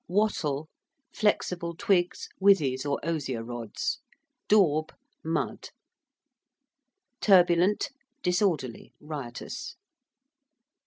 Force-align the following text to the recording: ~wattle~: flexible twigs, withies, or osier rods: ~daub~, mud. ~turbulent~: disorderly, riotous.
~wattle~: 0.09 0.67
flexible 1.13 1.75
twigs, 1.75 2.27
withies, 2.39 2.87
or 2.87 2.99
osier 3.07 3.43
rods: 3.43 3.99
~daub~, 4.49 4.89
mud. 5.23 5.69
~turbulent~: 7.21 7.89
disorderly, 8.23 8.95
riotous. 8.99 9.75